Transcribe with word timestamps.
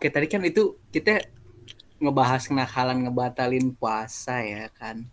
Oke, 0.00 0.08
tadi 0.08 0.32
kan 0.32 0.40
itu 0.48 0.80
kita 0.88 1.20
ngebahas 2.00 2.48
kenakalan 2.48 3.04
ngebatalin 3.04 3.68
puasa 3.76 4.40
ya 4.40 4.72
kan. 4.72 5.04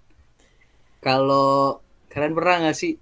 Kalau 1.04 1.84
kalian 2.08 2.32
pernah 2.32 2.56
nggak 2.64 2.78
sih 2.80 2.96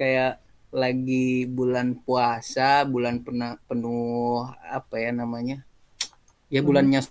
kayak 0.00 0.40
lagi 0.72 1.44
bulan 1.44 2.00
puasa, 2.00 2.88
bulan 2.88 3.20
pena, 3.20 3.60
penuh 3.68 4.48
apa 4.64 4.96
ya 4.96 5.12
namanya? 5.12 5.60
Ya 6.48 6.64
bulannya 6.64 7.04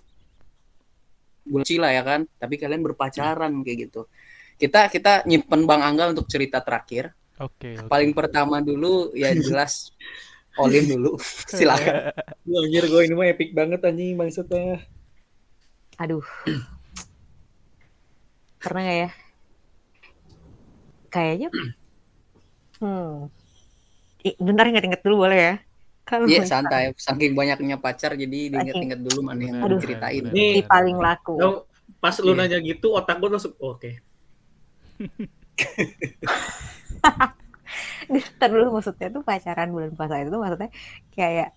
bulan 1.46 1.62
Cila 1.62 1.94
ya 1.94 2.02
kan, 2.02 2.26
tapi 2.42 2.58
kalian 2.58 2.82
berpacaran 2.82 3.62
kayak 3.62 3.78
gitu. 3.86 4.10
Kita 4.58 4.90
kita 4.90 5.22
nyimpen 5.22 5.70
Bang 5.70 5.86
Angga 5.86 6.10
untuk 6.10 6.26
cerita 6.26 6.58
terakhir. 6.66 7.14
Oke. 7.38 7.78
oke. 7.78 7.86
Paling 7.86 8.10
pertama 8.10 8.58
dulu 8.58 9.14
ya 9.14 9.30
jelas 9.38 9.94
Olin 10.56 10.84
dulu. 10.88 11.20
Silakan. 11.52 12.12
Anjir 12.48 12.84
gue 12.88 13.00
ini 13.04 13.14
mah 13.14 13.28
epic 13.28 13.52
banget 13.52 13.80
anjing 13.84 14.16
maksudnya. 14.16 14.80
Aduh. 16.00 16.24
Pernah 18.60 18.82
nggak 18.82 18.98
ya? 19.04 19.10
Kayaknya. 21.12 21.50
Hmm. 22.76 23.32
Bentar 24.36 24.68
inget-inget 24.68 25.00
dulu 25.00 25.24
boleh 25.24 25.38
ya? 25.40 25.54
Kalau 26.04 26.28
Iya 26.28 26.44
santai, 26.44 26.92
saking 26.92 27.32
banyaknya 27.32 27.80
pacar 27.80 28.12
jadi 28.12 28.52
diinget-inget 28.52 29.00
dulu 29.00 29.24
mana 29.24 29.40
yang 29.48 29.64
mau 29.64 29.72
Aduh. 29.72 29.80
Nih, 30.28 30.60
si 30.60 30.68
paling 30.68 31.00
laku. 31.00 31.64
Pas 32.04 32.12
lu 32.20 32.36
Iya. 32.36 32.44
nanya 32.44 32.58
gitu 32.60 32.92
otak 32.92 33.16
gue 33.16 33.32
langsung 33.32 33.56
oke. 33.56 33.96
Ntar 38.36 38.48
dulu 38.48 38.68
maksudnya 38.76 39.08
tuh 39.10 39.22
pacaran 39.22 39.68
bulan 39.70 39.90
puasa 39.94 40.20
itu 40.20 40.30
tuh 40.30 40.40
maksudnya 40.40 40.70
kayak 41.12 41.50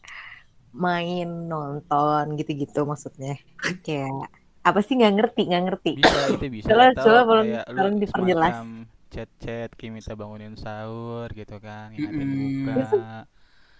main 0.69 1.49
nonton 1.49 2.37
gitu-gitu 2.37 2.85
maksudnya. 2.85 3.37
Kayak 3.81 4.29
apa 4.59 4.79
sih 4.83 4.93
nggak 4.99 5.13
ngerti 5.17 5.41
nggak 5.49 5.63
ngerti. 5.65 5.91
Bisa 5.97 6.19
itu 6.29 6.45
bisa. 6.61 6.69
Coba- 6.69 7.25
belum- 7.25 7.65
tolong 7.65 7.95
diperjelas. 7.97 8.55
Chat-chat 9.09 9.73
kayak 9.73 9.91
minta 9.91 10.13
bangunin 10.13 10.53
sahur 10.53 11.25
gitu 11.33 11.57
kan, 11.57 11.89
buka. 11.97 13.25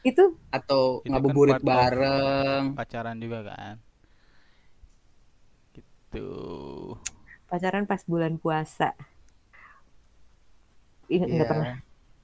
Itu 0.01 0.41
Atau 0.49 1.05
Itu 1.05 1.13
kan 1.13 1.21
ngabuburit 1.21 1.61
bareng. 1.61 2.73
Pacaran 2.73 3.17
juga 3.21 3.45
kan. 3.45 3.75
Gitu. 5.75 6.27
pacaran 7.45 7.85
pas 7.85 8.01
bulan 8.05 8.37
puasa. 8.37 8.93
Ingat 11.05 11.29
nggak 11.29 11.45
Iya. 11.45 11.49
pernah 11.49 11.77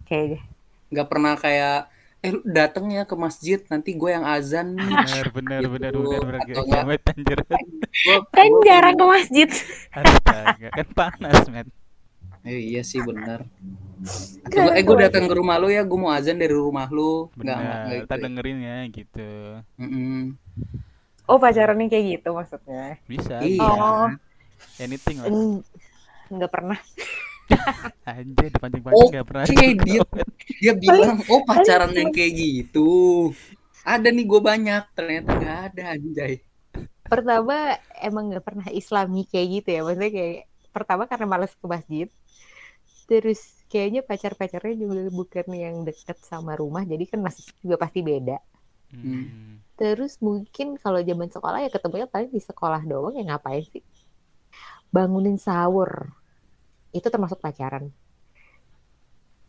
kayaknya. 0.05 0.41
Nggak 0.87 1.07
pernah 1.07 1.33
kayak 1.35 1.77
eh 2.21 2.33
dateng 2.43 2.89
ya 2.89 3.03
ke 3.03 3.13
masjid 3.13 3.61
nanti 3.67 3.93
gue 3.93 4.09
yang 4.09 4.23
azan 4.23 4.73
nih. 4.73 4.89
Bener 4.89 5.27
bener 5.29 5.59
Gitu. 5.59 5.69
bener 5.69 5.91
bener 5.93 6.21
bener 6.23 6.99
anjir. 7.05 7.39
Gua- 8.01 8.25
Kan 8.27 8.49
jarang 8.61 8.95
ke 8.95 9.05
masjid. 9.05 9.49
Astaga, 9.91 10.67
kan 10.71 10.87
panas 10.91 11.45
men. 11.47 11.67
Eh, 12.41 12.61
iya 12.67 12.81
sih 12.81 12.97
bener. 12.99 13.45
Atau 14.43 14.69
eh 14.69 14.81
gue 14.81 14.97
datang 14.99 15.25
ke 15.25 15.33
rumah 15.33 15.57
lu 15.57 15.65
ya, 15.67 15.81
gue 15.81 15.97
mau 15.97 16.09
azan 16.09 16.37
dari 16.37 16.53
rumah 16.53 16.85
lu. 16.87 17.29
Nggak 17.33 17.41
nggak 17.41 17.57
nggak 17.57 17.77
Bener, 17.79 17.89
gitu. 17.91 18.05
kita 18.05 18.15
dengerin 18.19 18.57
ya 18.59 18.77
gitu. 18.87 19.29
Mm-mm. 19.75 20.17
Oh 21.25 21.37
pacarannya 21.37 21.87
kayak 21.87 22.05
gitu 22.15 22.29
maksudnya. 22.31 23.01
Bisa, 23.03 23.41
Iya. 23.41 23.65
Oh. 23.65 24.09
Anything 24.77 25.17
lah. 25.19 25.29
Nggak 26.27 26.51
pernah. 26.51 26.77
Anjir, 28.09 28.49
dipancing-pancing 28.53 29.11
gak 29.11 29.27
pernah. 29.27 29.45
Oke, 29.49 29.67
dia 29.81 30.01
dia 30.61 30.73
bilang, 30.77 31.19
oh 31.27 31.41
pacaran 31.43 31.91
yang 31.93 32.11
kayak 32.13 32.33
gitu. 32.37 32.89
Ada 33.85 34.09
nih 34.09 34.25
gue 34.25 34.41
banyak, 34.41 34.83
ternyata 34.97 35.29
nggak 35.37 35.59
ada 35.71 35.83
anjay. 35.93 36.41
Pertama 37.05 37.77
emang 38.01 38.33
nggak 38.33 38.45
pernah 38.45 38.67
Islami 38.73 39.29
kayak 39.29 39.47
gitu 39.61 39.67
ya. 39.77 39.81
Maksudnya 39.85 40.11
kayak 40.11 40.39
pertama 40.73 41.03
karena 41.05 41.25
males 41.29 41.53
ke 41.53 41.65
masjid. 41.69 42.07
Terus 43.05 43.61
kayaknya 43.69 44.01
pacar-pacarnya 44.01 44.73
juga 44.73 45.05
bukan 45.13 45.47
yang 45.53 45.75
deket 45.85 46.17
sama 46.25 46.57
rumah. 46.57 46.81
Jadi 46.81 47.05
kan 47.05 47.21
masih 47.21 47.45
juga 47.61 47.77
pasti 47.77 48.01
beda. 48.01 48.41
Hmm. 48.89 49.61
Terus 49.77 50.17
mungkin 50.17 50.81
kalau 50.81 51.03
zaman 51.05 51.29
sekolah 51.29 51.59
ya 51.61 51.69
ketemunya 51.69 52.07
paling 52.09 52.31
di 52.33 52.41
sekolah 52.41 52.81
doang 52.87 53.13
ya 53.13 53.23
ngapain 53.27 53.61
sih? 53.69 53.85
Bangunin 54.89 55.37
sahur. 55.37 56.09
Itu 56.95 57.11
termasuk 57.11 57.43
pacaran. 57.43 57.91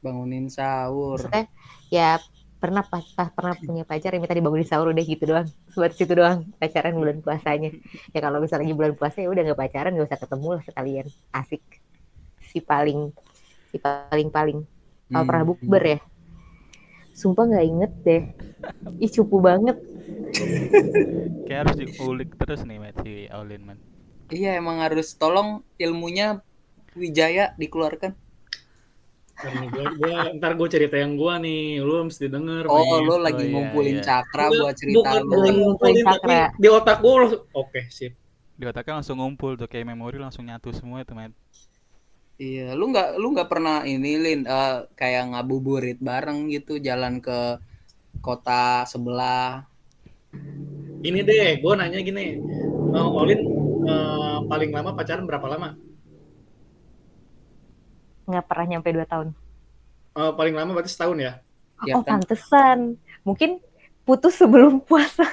Bangunin 0.02 0.50
sahur. 0.50 1.18
Maksudnya 1.22 1.46
ya 1.88 2.18
pernah 2.56 2.82
pas, 2.82 3.04
pas- 3.14 3.30
pernah 3.30 3.54
punya 3.54 3.84
pacar 3.86 4.10
yang 4.16 4.24
minta 4.24 4.34
dibangunin 4.34 4.66
sahur 4.66 4.90
udah 4.90 5.04
gitu 5.06 5.24
doang. 5.30 5.46
Sebatas 5.70 5.98
itu 6.02 6.12
doang 6.12 6.50
pacaran 6.58 6.94
bulan 6.98 7.22
puasanya. 7.22 7.70
Ya 8.10 8.18
kalau 8.18 8.42
misalnya 8.42 8.66
lagi 8.66 8.74
bulan 8.74 8.92
puasa 8.98 9.22
ya 9.22 9.28
udah 9.30 9.42
nggak 9.46 9.60
pacaran 9.60 9.94
nggak 9.94 10.08
usah 10.10 10.20
ketemu 10.20 10.48
lah 10.58 10.62
sekalian. 10.66 11.06
Asik. 11.30 11.62
Si 12.50 12.58
paling 12.58 13.14
si 13.70 13.76
paling 13.78 14.28
paling. 14.34 14.58
Kalau 15.06 15.22
Hmm. 15.22 15.28
pernah 15.30 15.44
bukber 15.46 15.82
ya. 15.86 15.98
Sumpah 17.16 17.44
nggak 17.48 17.64
inget 17.64 17.92
deh. 18.04 18.22
Ih 19.00 19.10
cupu 19.10 19.40
banget. 19.40 19.76
Kayak 21.46 21.60
harus 21.64 21.76
diulik 21.78 22.30
terus 22.36 22.60
nih 22.66 22.76
Matt 22.82 22.96
si 23.00 23.24
Aulin 23.30 23.62
man. 23.64 23.78
Iya 24.28 24.58
emang 24.58 24.82
harus 24.82 25.14
tolong 25.14 25.62
ilmunya 25.78 26.42
Wijaya 26.96 27.52
dikeluarkan. 27.60 28.12
Nih, 29.36 29.68
gua- 30.00 30.32
ntar 30.40 30.56
gue 30.56 30.68
cerita 30.72 30.96
yang 30.96 31.12
gua 31.12 31.36
nih, 31.36 31.84
lu 31.84 32.08
mesti 32.08 32.24
denger. 32.24 32.64
Oh, 32.72 32.80
men. 32.80 33.04
lo 33.04 33.16
lagi 33.20 33.44
iya, 33.44 33.52
ngumpulin 33.52 33.96
iya. 34.00 34.04
cakra 34.04 34.48
Enggak, 34.48 34.60
buat 34.64 34.74
cerita 34.80 34.96
bukan, 34.96 35.20
Lagi 35.28 35.52
ngumpulin 35.60 36.04
cakra. 36.08 36.40
di 36.56 36.68
otak 36.72 36.98
gue 37.04 37.14
oke 37.52 37.80
sip. 37.92 38.12
Di 38.56 38.64
otaknya 38.64 39.04
langsung 39.04 39.20
ngumpul 39.20 39.60
tuh 39.60 39.68
kayak 39.68 39.92
memori 39.92 40.16
langsung 40.16 40.48
nyatu 40.48 40.72
semua 40.72 41.04
itu 41.04 41.12
Matt. 41.12 41.36
Iya, 42.36 42.72
lu 42.72 42.88
nggak 42.92 43.08
lu 43.20 43.32
nggak 43.32 43.48
pernah 43.48 43.84
ini 43.84 44.12
Lin 44.16 44.40
eh, 44.48 44.76
kayak 44.96 45.36
ngabuburit 45.36 46.00
bareng 46.00 46.48
gitu 46.48 46.80
jalan 46.80 47.20
ke 47.20 47.60
kota 48.24 48.88
sebelah. 48.88 49.68
Ini 51.04 51.20
deh, 51.22 51.60
gue 51.60 51.72
nanya 51.76 52.00
gini, 52.00 52.40
eh, 52.96 53.08
Olin 53.20 53.40
eh, 53.84 54.38
paling 54.48 54.70
lama 54.72 54.96
pacaran 54.96 55.28
berapa 55.28 55.44
lama? 55.44 55.76
Nggak 58.26 58.44
pernah 58.44 58.66
nyampe 58.66 58.88
2 58.90 59.06
tahun. 59.06 59.28
Eh, 60.16 60.32
paling 60.34 60.54
lama 60.56 60.70
berarti 60.74 60.90
setahun 60.90 61.18
ya? 61.18 61.32
Ya 61.84 61.92
oh 61.94 62.02
kan? 62.02 62.18
pantesan. 62.20 62.96
Mungkin 63.22 63.60
putus 64.02 64.38
sebelum 64.38 64.80
puasa. 64.88 65.26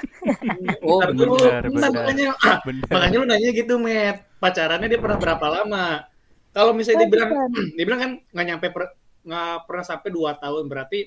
Oh, 0.82 1.00
dulu, 1.08 1.38
bener. 1.38 1.70
makanya, 1.90 2.28
ah, 2.42 2.58
makanya 2.90 3.16
lu 3.22 3.26
nanya 3.26 3.50
gitu, 3.54 3.74
Met. 3.78 4.22
Pacarannya 4.38 4.88
dia 4.90 5.00
pernah 5.00 5.16
berapa 5.16 5.46
lama? 5.48 6.04
Kalau 6.52 6.70
misalnya 6.76 7.06
dibilang, 7.08 7.30
Pantesan. 7.32 7.66
dibilang 7.78 8.00
kan 8.00 8.10
nggak 8.30 8.46
nyampe, 8.46 8.66
per- 8.70 8.94
nggak 9.24 9.54
pernah 9.64 9.84
sampai 9.84 10.08
dua 10.12 10.30
tahun, 10.36 10.64
berarti 10.68 11.00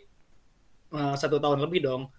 eh, 0.92 1.16
satu 1.16 1.38
tahun 1.38 1.60
lebih 1.64 1.86
dong. 1.86 2.10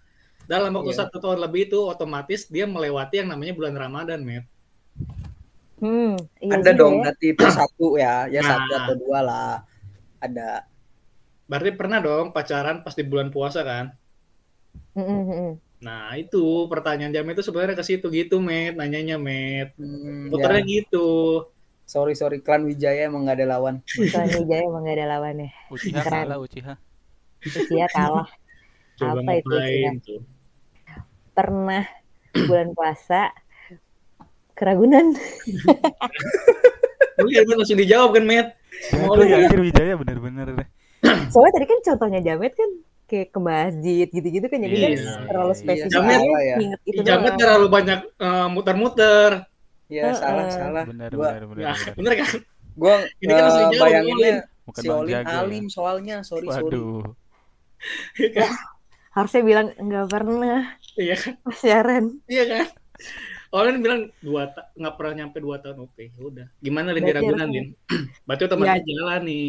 Dalam 0.49 0.73
waktu 0.73 0.95
Iya. 0.95 1.05
satu 1.05 1.21
tahun 1.21 1.45
lebih 1.45 1.69
itu 1.69 1.77
otomatis 1.85 2.49
dia 2.49 2.65
melewati 2.65 3.21
yang 3.21 3.29
namanya 3.29 3.53
bulan 3.53 3.75
Ramadan, 3.75 4.23
Met. 4.25 4.47
Hmm, 5.79 6.13
iya 6.39 6.51
Ada 6.55 6.71
dong 6.75 6.99
ya. 6.99 7.01
berarti 7.07 7.25
itu 7.31 7.45
satu 7.47 7.87
ya, 7.95 8.27
ya 8.27 8.41
Nah. 8.43 8.49
satu 8.51 8.71
atau 8.75 8.93
dua 8.99 9.19
lah. 9.23 9.53
Ada. 10.19 10.67
Berarti 11.47 11.71
pernah 11.73 11.99
dong 11.99 12.29
pacaran 12.29 12.83
pas 12.83 12.93
di 12.93 13.03
bulan 13.03 13.31
puasa 13.31 13.63
kan? 13.63 13.95
Mm, 14.93 15.01
mm, 15.01 15.23
mm. 15.25 15.51
Nah 15.79 16.11
itu 16.13 16.67
pertanyaan 16.67 17.09
jam 17.09 17.23
itu 17.25 17.39
sebenarnya 17.39 17.73
ke 17.73 17.85
situ 17.87 18.11
gitu, 18.11 18.37
Met. 18.37 18.75
Nanyanya, 18.75 19.15
Met. 19.15 19.71
Hmm, 19.79 20.27
Putarnya 20.27 20.61
ya. 20.61 20.69
gitu. 20.83 21.07
Sorry 21.83 22.13
sorry, 22.13 22.37
klan 22.39 22.67
Wijaya 22.67 23.07
emang 23.07 23.25
nggak 23.25 23.39
ada 23.41 23.57
lawan. 23.57 23.81
Soalnya 23.87 24.37
Wijaya 24.37 24.61
emang 24.61 24.83
gak 24.85 24.97
ada 24.99 25.07
lawannya. 25.09 25.49
Uchiha 25.73 26.01
Keren. 26.03 26.21
kalah 26.27 26.37
Uchiha. 26.37 26.73
Usia 27.41 27.85
kalah. 27.89 28.27
Coba 28.93 29.23
Apa 29.23 29.31
itu 29.39 29.49
tuh? 30.05 30.21
Pernah 31.31 31.87
bulan 32.35 32.75
puasa 32.75 33.31
keragunan. 34.59 35.05
Lu 37.19 37.27
ya 37.27 37.41
langsung 37.45 37.75
dijawab 37.75 38.09
kan, 38.13 38.23
Met. 38.23 38.47
Lu 38.93 39.21
ya 39.21 39.33
ya? 39.33 39.35
anjir 39.43 39.59
Wijaya 39.59 39.93
bener-bener 39.95 40.45
deh. 40.55 40.67
Soalnya 41.31 41.51
tadi 41.53 41.65
kan 41.65 41.79
contohnya 41.81 42.19
Jamet 42.21 42.53
kan 42.53 42.69
kayak 43.07 43.27
ke 43.33 43.39
masjid 43.41 44.05
gitu-gitu 44.05 44.45
kan 44.45 44.59
jadi 44.59 44.75
kan 44.75 44.89
Iya, 44.91 45.13
terlalu 45.25 45.49
iya. 45.49 45.57
spesifik. 45.57 45.89
Jamet- 45.89 46.21
ya. 46.21 46.55
Inget 46.59 46.79
itu 46.85 46.99
Jamet 47.01 47.25
doang. 47.25 47.39
terlalu 47.39 47.67
banyak 47.67 47.99
eh, 48.05 48.47
muter-muter. 48.47 49.31
Ya 49.89 50.01
Heeh. 50.05 50.15
salah 50.15 50.45
salah. 50.49 50.83
Bener 50.85 51.09
Gua 51.09 51.27
bener 51.31 51.43
bener. 51.49 51.63
Nah, 51.65 51.75
bener. 51.75 51.93
bener 51.97 52.13
kan? 52.15 52.27
gua 52.75 52.93
Ini 53.19 53.29
kan 53.29 53.41
harus 53.41 53.55
eh, 53.55 53.59
dijawab, 53.65 53.81
bayanginnya 53.81 54.33
Bukan 54.61 54.79
si 54.79 54.87
Olin 54.87 55.09
Jago 55.09 55.25
ya. 55.25 55.39
alim 55.41 55.65
soalnya, 55.67 56.15
sorry 56.21 56.45
sorry. 56.45 56.77
Waduh. 56.77 57.03
Harusnya 59.09 59.41
bilang 59.41 59.67
nggak 59.73 60.05
pernah 60.07 60.59
Iya 60.93 61.15
kan? 61.17 61.33
pacaran. 61.41 62.03
Iya 62.27 62.43
kan? 62.45 62.65
Orang 63.49 63.81
bilang 63.81 64.01
dua 64.21 64.53
nggak 64.73 64.93
pernah 64.93 65.13
nyampe 65.15 65.37
dua 65.39 65.57
tahun 65.57 65.81
oke 65.81 65.97
ya 65.97 66.21
udah 66.21 66.47
gimana 66.59 66.93
Lin 66.93 67.01
di 67.01 67.09
Berarti 67.09 67.17
Ragunan 67.25 67.47
Lin 67.49 67.67
berarti 68.29 68.43
otomatis 68.45 68.81
jalan 68.85 69.21
nih 69.25 69.47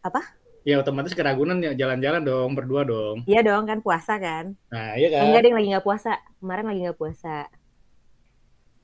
Apa? 0.00 0.20
ya 0.64 0.74
otomatis 0.78 1.12
ke 1.12 1.20
Ragunan 1.20 1.56
ya 1.58 1.72
jalan-jalan 1.72 2.22
dong 2.22 2.50
berdua 2.52 2.82
dong 2.82 3.24
Iya 3.24 3.40
dong 3.42 3.64
kan 3.64 3.78
puasa 3.78 4.16
kan. 4.16 4.56
nah 4.68 4.92
iya 4.94 5.06
Eh, 5.06 5.12
kan 5.12 5.22
Enggak 5.28 5.40
ada 5.40 5.46
yang 5.46 5.56
lagi 5.56 5.68
nggak 5.70 5.84
puasa. 5.84 6.12
Kemarin 6.38 6.64
lagi 6.66 6.80
nggak 6.84 6.98
puasa. 6.98 7.36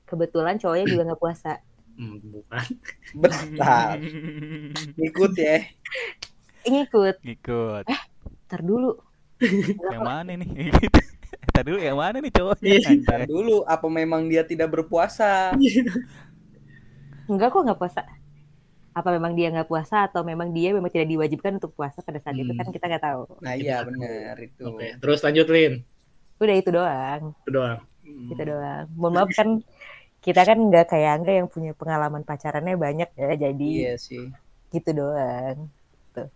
kebetulan 0.05 0.55
cowoknya 0.55 0.85
juga 0.85 1.03
nggak 1.09 1.21
puasa. 1.21 1.53
Hmm, 1.95 2.19
bukan. 2.19 2.65
Bentar, 3.23 3.95
ikut 4.99 5.31
ya. 5.39 5.63
Ngikut, 6.67 7.15
Ngikut. 7.23 7.87
ntar 8.45 8.59
dulu. 8.59 8.99
Yang 9.95 10.03
mana 10.03 10.35
nih? 10.35 10.75
Gitu. 11.45 11.53
Tadi 11.53 11.67
dulu 11.69 11.79
yang 11.79 11.97
mana 11.97 12.17
nih 12.17 12.31
cowoknya? 12.31 12.65
Iya. 12.67 12.89
Bentar 12.91 13.19
Anjay. 13.21 13.29
dulu, 13.29 13.55
apa 13.63 13.87
memang 13.87 14.21
dia 14.25 14.41
tidak 14.41 14.69
berpuasa? 14.71 15.53
Enggak 17.25 17.49
kok 17.51 17.61
nggak 17.63 17.79
puasa. 17.79 18.01
Apa 18.91 19.09
memang 19.11 19.35
dia 19.35 19.51
nggak 19.51 19.67
puasa 19.67 20.07
atau 20.07 20.23
memang 20.23 20.49
dia 20.49 20.71
memang 20.71 20.87
tidak 20.87 21.09
diwajibkan 21.09 21.59
untuk 21.59 21.75
puasa 21.75 21.99
pada 21.99 22.17
saat 22.17 22.33
itu 22.33 22.47
Hmm. 22.47 22.59
kan 22.59 22.67
kita 22.71 22.85
nggak 22.87 23.03
tahu. 23.03 23.21
Nah 23.41 23.53
iya 23.53 23.83
benar 23.83 24.35
itu. 24.39 24.61
Oke, 24.63 24.95
terus 24.97 25.19
lanjut 25.19 25.47
Lin. 25.47 25.73
Udah 26.35 26.55
itu 26.55 26.69
doang, 26.69 27.21
Itu 27.43 27.51
doang. 27.51 27.79
itu 28.03 28.43
doang. 28.43 28.85
Mohon 28.93 29.13
maaf 29.15 29.29
kan 29.31 29.49
kita 30.19 30.41
kan 30.41 30.57
nggak 30.59 30.85
kayak 30.87 31.11
Angga 31.15 31.33
yang 31.33 31.47
punya 31.47 31.71
pengalaman 31.71 32.23
pacarannya 32.23 32.75
banyak 32.75 33.09
ya, 33.13 33.31
jadi 33.37 33.69
Iya 33.85 33.93
sih. 33.95 34.31
gitu 34.69 34.89
doang. 34.91 35.67
Tuh. 36.11 36.27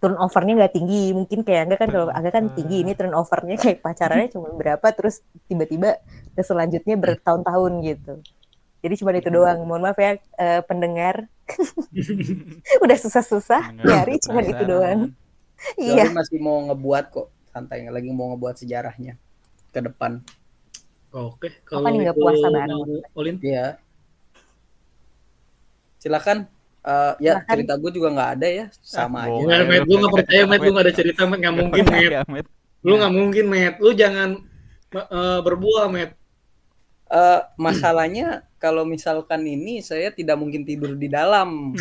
Turnovernya 0.00 0.64
nggak 0.64 0.74
tinggi, 0.74 1.12
mungkin 1.12 1.44
kayak 1.44 1.68
Angga 1.68 1.76
kan 1.76 1.88
kalau 1.92 2.08
Angga 2.08 2.30
kan 2.32 2.44
tinggi 2.56 2.80
ini 2.80 2.96
turnovernya 2.96 3.60
kayak 3.60 3.84
pacarannya 3.84 4.32
cuma 4.32 4.48
berapa, 4.56 4.86
terus 4.96 5.20
tiba-tiba 5.44 6.00
ke 6.32 6.40
selanjutnya 6.40 6.96
bertahun-tahun 6.96 7.72
gitu. 7.84 8.14
Jadi 8.80 8.94
cuma 8.96 9.12
itu 9.12 9.28
doang. 9.28 9.60
Mohon 9.68 9.92
maaf 9.92 9.98
ya 10.00 10.16
eh, 10.16 10.64
pendengar, 10.64 11.28
udah 12.84 12.96
susah-susah 12.96 13.76
nyari 13.76 14.16
cuma 14.24 14.40
itu 14.40 14.64
doang. 14.64 15.12
Iya. 15.76 16.08
Masih 16.08 16.40
mau 16.40 16.64
ngebuat 16.64 17.04
kok 17.12 17.28
santai 17.52 17.84
lagi 17.92 18.08
mau 18.08 18.32
ngebuat 18.32 18.56
sejarahnya 18.56 19.20
ke 19.68 19.80
depan. 19.84 20.24
Oke, 21.10 21.50
Apa 21.66 21.82
kalau 21.82 21.90
nih, 21.90 22.06
nggak 22.06 22.16
puasa 22.16 22.46
bareng? 22.48 23.02
Olin. 23.18 23.36
Iya. 23.42 23.82
Silakan. 25.98 26.59
Eh, 26.80 27.12
ya 27.20 27.34
Silakan. 27.36 27.50
cerita 27.52 27.72
gue 27.76 27.90
juga 27.92 28.08
nggak 28.08 28.30
ada 28.40 28.48
ya, 28.48 28.66
sama 28.80 29.16
Ah, 29.20 29.24
aja. 29.28 29.36
Enggak, 29.44 29.60
Met, 29.68 29.82
gue 29.84 29.96
gak 30.00 30.14
percaya, 30.16 30.42
Met, 30.48 30.60
lu 30.64 30.70
gak 30.72 30.84
ada 30.88 30.94
cerita, 30.96 31.20
Met, 31.28 31.38
gak 31.44 31.56
mungkin, 31.60 31.84
Met. 31.84 32.46
Lu 32.80 32.94
gak 32.96 33.12
mungkin, 33.12 33.44
Met. 33.52 33.74
Lu 33.76 33.90
jangan 33.92 34.28
eh, 34.90 35.40
berbuah, 35.44 35.86
Met. 35.92 36.16
Eh, 37.10 37.40
masalahnya 37.60 38.28
kalau 38.56 38.88
misalkan 38.88 39.44
ini 39.44 39.84
saya 39.84 40.08
tidak 40.08 40.40
mungkin 40.40 40.64
tidur 40.64 40.96
di 40.96 41.10
dalam. 41.10 41.76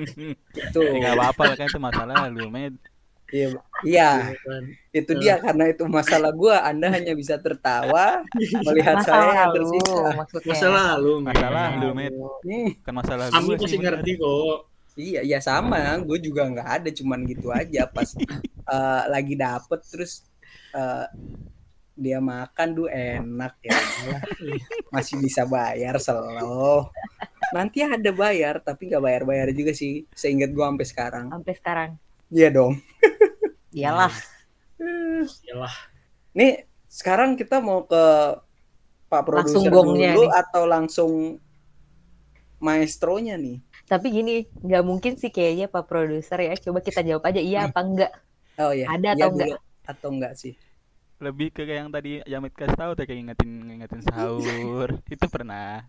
Itu. 0.54 0.80
Nggak 0.82 1.14
apa-apa 1.18 1.42
lah 1.50 1.56
kan 1.58 1.66
itu 1.66 1.80
masalah 1.82 2.14
lu, 2.30 2.46
Met. 2.46 2.74
Iya, 3.28 3.48
iya, 3.82 4.10
Kan. 4.36 4.64
itu 4.90 5.12
dia 5.16 5.40
karena 5.40 5.64
itu 5.66 5.82
masalah 5.84 6.30
gua. 6.30 6.60
Anda 6.62 6.92
hanya 6.92 7.12
bisa 7.12 7.34
tertawa 7.36 8.20
melihat 8.68 9.00
Masa 9.00 9.10
saya 9.10 9.24
yang 9.24 9.34
lalu 9.48 9.56
tersiksa. 9.56 10.06
maksudnya. 10.14 10.50
Masa 10.52 10.66
lalu, 10.68 11.12
Met. 11.18 11.34
Masalah 11.34 11.66
lu, 11.74 11.88
Met. 11.92 12.14
Nih, 12.42 12.68
Bukan 12.78 12.94
masalah 12.94 13.24
Kami 13.28 13.46
gua 13.48 13.56
masih 13.58 13.78
ngerti 13.80 14.12
kok. 14.16 14.56
iya, 14.94 15.20
ya 15.22 15.38
sama. 15.38 15.98
Gue 16.00 16.18
juga 16.18 16.46
nggak 16.46 16.68
ada, 16.70 16.88
cuman 16.90 17.20
gitu 17.24 17.48
aja 17.50 17.82
pas 17.86 18.08
eh, 18.64 19.02
lagi 19.08 19.34
dapet 19.34 19.80
terus 19.84 20.22
eh, 20.70 21.06
dia 21.94 22.18
makan 22.18 22.68
tuh 22.74 22.88
enak 22.90 23.54
ya 23.62 23.78
masih 24.90 25.14
bisa 25.16 25.46
bayar 25.46 25.94
selo 25.96 26.90
nanti 27.50 27.86
ada 27.86 28.10
bayar 28.10 28.58
tapi 28.58 28.90
nggak 28.90 28.98
bayar 28.98 29.22
bayar 29.22 29.48
juga 29.50 29.70
sih 29.70 30.02
seingat 30.10 30.50
gua 30.50 30.74
sampai 30.74 30.86
sekarang 30.86 31.26
Sampai 31.30 31.54
sekarang. 31.54 31.90
iya 32.28 32.50
dong 32.50 32.82
Iyalah. 33.74 34.14
Yalah. 35.46 35.74
nih 36.38 36.52
sekarang 36.90 37.30
kita 37.40 37.58
mau 37.62 37.86
ke 37.90 38.02
pak 39.10 39.22
Langsung 39.34 39.64
produser 39.64 39.74
gongnya 39.74 40.12
dulu 40.14 40.22
nih. 40.22 40.30
atau 40.40 40.62
langsung 40.66 41.12
maestronya 42.64 43.34
nih 43.38 43.58
Tapi 43.84 44.06
gini, 44.16 44.32
nggak 44.64 44.84
mungkin 44.88 45.12
sih 45.20 45.28
kayaknya 45.28 45.66
Pak 45.68 45.84
Produser 45.90 46.38
ya. 46.40 46.56
Coba 46.56 46.80
kita 46.80 47.00
jawab 47.04 47.24
aja 47.28 47.40
iya 47.40 47.68
apa 47.68 47.80
enggak. 47.84 48.12
oh 48.58 48.72
iya 48.74 48.88
Ada 48.94 49.08
Iya 49.14 49.26
atau 49.26 49.28
enggak? 49.32 49.50
dulu. 49.50 49.56
atau 49.92 50.08
enggak 50.14 50.32
sih 50.42 50.54
Lebih 51.24 51.48
ke 51.54 51.62
kayak 51.64 51.80
yang 51.86 51.92
tadi 51.94 52.10
Jamit 52.26 52.52
kasih 52.58 52.76
tahu 52.80 52.90
tuh 52.98 53.04
kayak 53.06 53.18
ngingetin 53.22 53.50
ngingetin 53.68 54.02
sahur. 54.02 54.88
itu 55.14 55.26
pernah. 55.30 55.86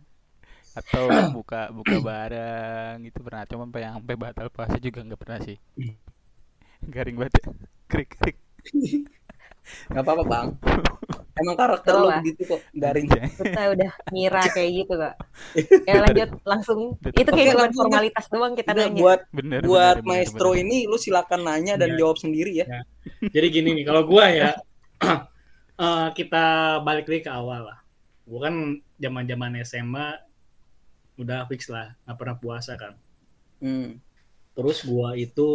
Atau 0.80 1.06
buka 1.36 1.72
buka 1.78 1.98
bareng 2.00 2.98
itu 3.10 3.20
pernah. 3.26 3.44
Cuma 3.50 3.64
sampai 3.68 3.82
yang 3.86 3.94
sampai 4.00 4.16
batal 4.24 4.48
puasa 4.54 4.78
juga 4.82 5.00
nggak 5.06 5.20
pernah 5.22 5.40
sih. 5.42 5.58
Garing 6.86 7.18
banget. 7.20 7.34
Ya. 7.86 7.92
Krik 7.92 8.10
krik. 8.18 8.38
nggak 9.90 10.04
apa-apa 10.06 10.24
bang 10.26 10.48
emang 11.42 11.58
karakter 11.58 11.94
lo 11.98 12.08
begitu 12.22 12.42
kok 12.48 12.62
garing 12.72 13.08
Kita 13.12 13.62
udah 13.76 13.92
ngira 14.10 14.44
kayak 14.50 14.72
gitu 14.72 14.94
kok. 14.96 15.16
Ya 15.90 15.94
lanjut 16.02 16.30
langsung. 16.48 16.80
Itu 17.04 17.30
kayak 17.30 17.54
cuma 17.54 17.68
formalitas 17.76 18.26
doang 18.32 18.54
kita 18.56 18.72
Udah, 18.72 18.88
nanya. 18.88 19.02
buat 19.04 19.22
Bener. 19.36 19.62
buat 19.68 19.98
bener, 20.00 20.08
maestro 20.08 20.56
bener. 20.56 20.64
ini 20.64 20.78
lu 20.88 20.96
silakan 20.96 21.44
nanya 21.44 21.76
dan 21.76 21.94
Iya. 21.94 21.98
jawab 22.00 22.18
sendiri 22.18 22.52
ya 22.56 22.66
Jadi 23.20 23.48
gini 23.52 23.70
nih, 23.76 23.84
kalau 23.84 24.08
gua 24.08 24.32
ya, 24.32 24.50
eh, 25.84 26.08
kita 26.16 26.46
balik 26.82 27.06
lagi 27.12 27.22
ke 27.28 27.32
awal 27.36 27.68
lah. 27.68 27.80
Gua 28.24 28.40
kan 28.48 28.56
zaman-zaman 28.96 29.60
SMA 29.68 30.08
udah 31.20 31.44
fix 31.52 31.68
lah, 31.68 31.92
nggak 32.08 32.16
pernah 32.18 32.36
puasa 32.40 32.74
kan. 32.80 32.94
Hmm. 33.60 34.00
Terus 34.56 34.78
gua 34.88 35.10
itu 35.20 35.50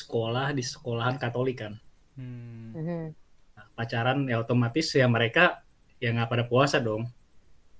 sekolah 0.00 0.46
di 0.58 0.62
sekolahan 0.66 1.16
Katolik 1.22 1.56
kan. 1.62 1.74
Hmm. 2.18 2.74
Mhm, 2.74 3.14
Nah, 3.56 3.66
pacaran 3.78 4.18
ya 4.30 4.36
otomatis 4.42 4.86
ya 5.00 5.06
mereka 5.16 5.62
ya 6.02 6.08
nggak 6.14 6.30
pada 6.32 6.44
puasa 6.50 6.76
dong. 6.82 7.02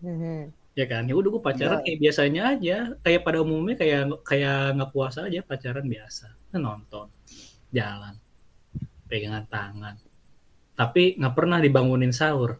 mhm. 0.03 0.53
Ya 0.79 0.87
kan, 0.87 1.03
ya 1.11 1.15
udah 1.19 1.31
gue 1.35 1.43
pacaran 1.43 1.79
Ya. 1.79 1.85
kayak 1.85 1.99
biasanya 2.05 2.43
aja, 2.55 2.77
kayak 3.05 3.21
pada 3.27 3.39
umumnya 3.45 3.75
kayak 3.83 4.01
kayak 4.23 4.57
nggak 4.79 4.91
puasa 4.95 5.19
aja 5.27 5.41
pacaran 5.43 5.87
biasa, 5.95 6.27
Kan 6.51 6.61
nonton, 6.63 7.07
jalan, 7.75 8.15
pegangan 9.11 9.45
tangan, 9.55 9.95
tapi 10.79 11.17
nggak 11.21 11.35
pernah 11.39 11.59
dibangunin 11.65 12.15
sahur. 12.15 12.53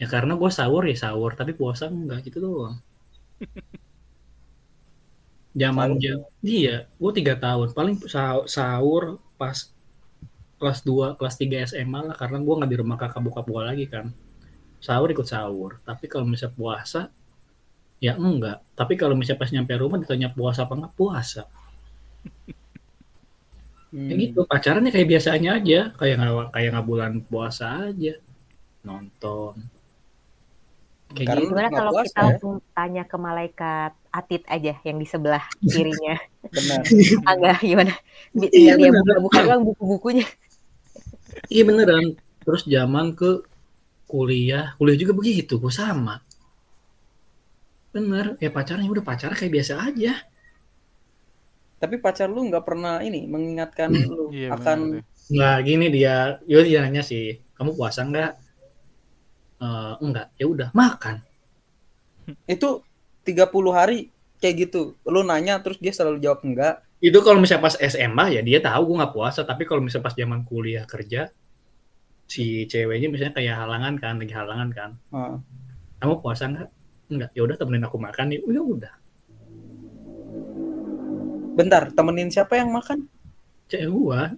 Ya 0.00 0.06
karena 0.12 0.32
gue 0.40 0.50
sahur 0.58 0.82
ya 0.90 0.96
sahur, 1.04 1.30
tapi 1.40 1.52
puasa 1.60 1.84
enggak 1.92 2.18
gitu 2.28 2.38
doang. 2.44 2.76
Zaman 5.56 5.96
jam, 6.02 6.18
iya, 6.44 6.84
gue 7.00 7.12
tiga 7.16 7.34
tahun, 7.40 7.72
paling 7.72 7.96
sah- 8.12 8.44
sahur 8.44 9.16
pas 9.40 9.56
kelas 10.60 10.80
2, 10.84 11.16
kelas 11.18 11.34
3 11.40 11.56
SMA 11.64 12.00
lah, 12.08 12.16
karena 12.20 12.38
gue 12.44 12.54
nggak 12.58 12.70
di 12.72 12.78
rumah 12.80 12.96
kakak 13.00 13.22
bokap 13.24 13.46
gue 13.48 13.62
lagi 13.64 13.84
kan. 13.88 14.06
Sahur 14.84 15.08
ikut 15.10 15.24
sahur. 15.28 15.80
Tapi 15.88 16.04
kalau 16.12 16.26
misalnya 16.28 16.54
puasa 16.56 17.00
ya 18.00 18.12
enggak. 18.16 18.60
Tapi 18.76 18.94
kalau 19.00 19.14
misalnya 19.16 19.40
pas 19.42 19.50
nyampe 19.52 19.72
rumah 19.80 19.98
ditanya 20.02 20.28
puasa 20.36 20.64
apa 20.68 20.74
enggak 20.76 20.94
puasa. 21.00 21.42
Hmm. 23.94 24.10
ya 24.10 24.14
gitu 24.18 24.40
pacarannya 24.50 24.90
kayak 24.94 25.08
biasanya 25.08 25.50
aja. 25.58 25.80
Kayak 25.98 26.14
nggak 26.20 26.34
kayak 26.54 26.68
nggak 26.74 26.86
bulan 26.90 27.12
puasa 27.24 27.66
aja. 27.88 28.14
Nonton 28.86 29.54
kayak 31.16 31.30
Karena 31.30 31.42
Gimana 31.50 31.68
nggak 31.70 31.74
kalau 31.76 31.92
puasa 31.92 32.18
kita 32.18 32.20
ya? 32.30 32.36
langsung 32.36 32.52
tanya 32.76 33.02
ke 33.10 33.16
malaikat 33.26 33.90
Atit 34.18 34.42
aja 34.54 34.70
yang 34.86 34.96
di 35.02 35.06
sebelah 35.12 35.42
kirinya. 35.72 36.12
benar 36.54 36.86
Angga 37.28 37.50
gimana? 37.70 37.92
Bi- 38.40 38.54
Iya, 38.58 38.72
dia 38.80 38.90
buka-buka 38.98 39.38
doang 39.44 39.62
buku-bukunya. 39.68 40.24
iya 41.54 41.62
beneran 41.68 42.04
terus 42.44 42.62
zaman 42.74 43.06
ke 43.18 43.30
kuliah 44.12 44.66
kuliah 44.78 44.98
juga 45.02 45.12
begitu 45.20 45.54
gue 45.62 45.72
sama 45.82 46.14
bener 47.94 48.26
ya 48.44 48.50
pacaran 48.56 48.84
ya 48.86 48.90
udah 48.94 49.04
pacaran 49.10 49.34
kayak 49.38 49.52
biasa 49.56 49.72
aja 49.88 50.12
tapi 51.80 51.96
pacar 52.04 52.28
lu 52.34 52.40
nggak 52.48 52.64
pernah 52.68 52.94
ini 53.08 53.18
mengingatkan 53.34 53.90
lu 54.16 54.24
Iya, 54.32 54.48
akan 54.56 54.78
nggak 55.32 55.56
gini 55.68 55.84
dia 55.96 56.10
yo 56.50 56.58
dia 56.66 56.78
nanya 56.84 57.02
sih 57.10 57.24
kamu 57.56 57.70
puasa 57.78 58.00
enggak 58.06 58.30
Eh, 59.56 59.94
enggak 60.04 60.28
ya 60.36 60.46
udah 60.46 60.68
makan. 60.76 61.24
Itu 62.54 62.84
30 63.24 63.72
hari 63.72 64.12
kayak 64.36 64.68
gitu. 64.68 65.00
Lu 65.08 65.24
nanya 65.24 65.60
terus 65.64 65.80
dia 65.80 65.92
selalu 65.96 66.20
jawab 66.20 66.44
enggak. 66.44 66.84
Itu 67.00 67.20
kalau 67.24 67.40
misalnya 67.40 67.64
pas 67.68 67.76
SMA 67.76 68.36
ya 68.36 68.40
dia 68.44 68.58
tahu 68.60 68.92
gue 68.92 68.96
nggak 69.00 69.14
puasa. 69.16 69.40
Tapi 69.48 69.64
kalau 69.64 69.80
misalnya 69.80 70.06
pas 70.12 70.16
zaman 70.16 70.44
kuliah 70.44 70.84
kerja 70.84 71.32
si 72.26 72.66
ceweknya 72.66 73.06
misalnya 73.06 73.38
kayak 73.38 73.54
halangan 73.54 73.94
kan 74.02 74.14
lagi 74.18 74.34
halangan 74.34 74.68
kan. 74.74 74.90
Ah. 75.14 75.38
kamu 75.96 76.20
puasa 76.20 76.44
nggak? 76.52 76.68
Enggak 77.08 77.30
ya 77.32 77.40
udah 77.46 77.56
temenin 77.56 77.86
aku 77.88 77.96
makan 77.96 78.26
nih 78.28 78.38
ya 78.44 78.60
udah. 78.60 78.94
Bentar 81.56 81.88
temenin 81.96 82.28
siapa 82.28 82.60
yang 82.60 82.68
makan? 82.68 83.08
Cewek 83.72 83.88
gua. 83.88 84.36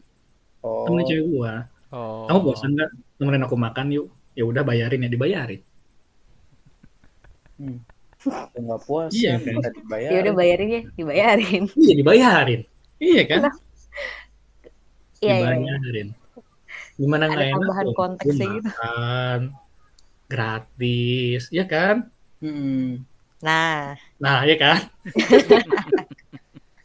Oh. 0.62 0.86
Temenin 0.86 1.06
cewek 1.10 1.26
gua. 1.34 1.66
Oh. 1.90 2.28
kamu 2.30 2.40
puasa 2.44 2.64
nggak? 2.70 2.90
Temenin 3.18 3.42
aku 3.42 3.56
makan 3.58 3.86
yuk 3.90 4.06
ya 4.36 4.44
udah 4.44 4.62
bayarin 4.64 5.04
ya 5.04 5.10
dibayarin 5.10 5.60
Lu 8.18 8.34
nggak 8.66 8.82
puasa 8.82 9.14
Iya, 9.14 9.38
dibayar 9.38 10.10
Ya 10.10 10.18
udah 10.26 10.34
bayarin 10.34 10.68
ya, 10.74 10.80
dibayarin. 10.98 11.62
iya 11.84 11.94
dibayarin 11.94 12.60
iya 12.98 13.22
kan 13.30 13.40
Iya, 15.22 15.22
iya. 15.22 15.34
iya. 15.38 15.54
dibayarin 15.54 16.08
gimana 16.98 17.24
nggak 17.30 17.46
enak 17.46 17.54
tambahan 17.62 17.86
Gua 17.86 18.06
gitu. 18.18 18.42
makan 18.42 19.40
gratis 20.28 21.42
ya 21.50 21.64
kan 21.64 21.96
Hmm. 22.38 23.02
Nah, 23.42 23.98
Nah, 24.22 24.46
ya 24.46 24.54
kan? 24.54 24.78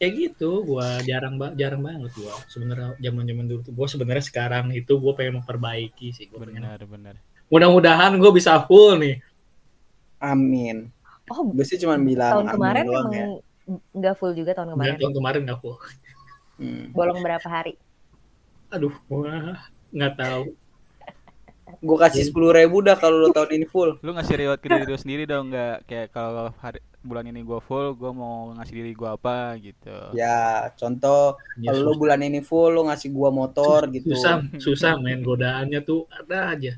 Kayak 0.02 0.14
gitu, 0.18 0.66
gua 0.66 0.98
jarang 1.06 1.38
ba- 1.38 1.54
jarang 1.54 1.82
banget 1.82 2.10
gua. 2.14 2.34
Sebenarnya 2.50 2.98
zaman-zaman 2.98 3.46
dulu 3.46 3.62
tuh 3.62 3.74
gua 3.74 3.88
sebenarnya 3.90 4.26
sekarang 4.26 4.74
itu 4.74 4.98
gua 4.98 5.14
pengen 5.14 5.42
memperbaiki 5.42 6.10
sih. 6.10 6.26
Benar 6.34 6.82
benar 6.90 7.16
Mudah-mudahan 7.54 8.18
gua 8.18 8.32
bisa 8.34 8.58
full 8.66 8.98
nih. 8.98 9.22
Amin. 10.18 10.90
oh 11.30 11.46
Gue 11.52 11.64
sih 11.64 11.78
cuma 11.78 11.96
bilang 11.96 12.34
tahun 12.34 12.48
amin 12.50 12.56
kemarin 12.58 12.84
doang 12.84 13.06
emang 13.06 13.14
ya. 13.14 13.28
nggak 13.94 14.16
full 14.18 14.34
juga 14.34 14.52
tahun 14.52 14.74
kemarin. 14.74 14.96
tahun 14.98 15.14
kemarin 15.14 15.42
nggak 15.46 15.60
full. 15.62 15.78
Hmm. 16.58 16.86
Bolong 16.92 17.20
berapa 17.22 17.46
hari? 17.46 17.74
Aduh, 18.70 18.94
gua 19.06 19.56
nggak 19.90 20.14
tahu. 20.18 20.44
Gue 21.80 21.98
kasih 21.98 22.24
sepuluh 22.24 22.54
ribu 22.54 22.80
dah 22.80 22.96
kalau 22.96 23.18
lo 23.18 23.30
tahun 23.30 23.56
ini 23.56 23.66
full. 23.66 23.98
lu 24.00 24.14
ngasih 24.14 24.36
reward 24.36 24.60
ke 24.60 24.68
diri 24.68 24.84
lu 24.84 24.96
sendiri 24.96 25.24
dong 25.26 25.50
nggak 25.50 25.84
kayak 25.84 26.08
kalau 26.12 26.54
hari 26.58 26.80
bulan 27.02 27.28
ini 27.28 27.42
gua 27.42 27.60
full 27.60 27.92
gua 27.94 28.12
mau 28.14 28.54
ngasih 28.56 28.74
diri 28.74 28.92
gua 28.94 29.16
apa 29.18 29.58
gitu 29.60 29.92
Ya, 30.14 30.70
contoh 30.76 31.36
Ya, 31.58 31.72
kalau 31.74 31.92
lo 31.92 32.00
bulan 32.00 32.22
ini 32.22 32.40
full 32.40 32.72
lo 32.72 32.88
ngasih 32.88 33.10
gua 33.12 33.34
motor 33.34 33.90
gitu. 33.90 34.12
susah, 34.14 34.44
susah 34.60 34.96
main 34.98 35.20
godaannya 35.20 35.80
tuh 35.82 36.08
ada 36.08 36.56
aja. 36.56 36.78